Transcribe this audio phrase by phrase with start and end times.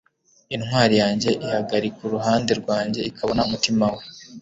[0.55, 4.03] intwari yanjye ihagarika uruhande rwanjye ikabona umutima we